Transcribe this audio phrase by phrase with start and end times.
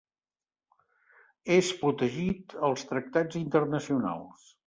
[1.57, 4.51] És protegit als tractats internacionals.